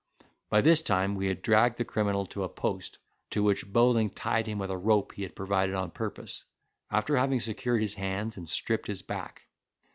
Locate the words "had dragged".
1.27-1.77